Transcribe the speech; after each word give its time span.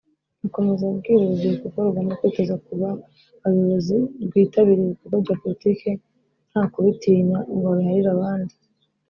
Akomeza 0.47 0.83
bwira 0.97 1.21
urubyiruko 1.23 1.65
ko 1.73 1.77
rugomba 1.85 2.17
kwitoza 2.19 2.55
kuba 2.65 2.87
abayobozi 3.45 3.97
rwitabira 4.27 4.79
ibikorwa 4.83 5.17
bya 5.25 5.35
Politiki 5.41 5.89
nta 6.51 6.63
kubitinya 6.73 7.37
ngo 7.53 7.65
babiharire 7.69 8.09
abandi 8.17 8.53